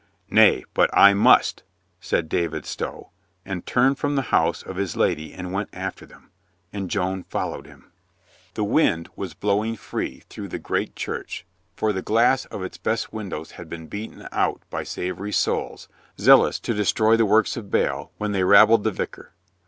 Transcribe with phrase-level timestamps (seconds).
[0.31, 1.61] "Nay, but I must,"
[1.99, 3.11] said David Stow,
[3.45, 6.31] and turned from the house of his lady and went after them.
[6.73, 7.91] And Joan followed him.
[8.55, 11.45] The wind was blowing free through the great LUCINDA IS WED
[11.75, 15.31] 289 church, for the glass of its best windows had been beaten out by savory
[15.31, 15.87] souls,
[16.19, 19.33] zealous to destroy the works of Baal, when they rabbled the vicar.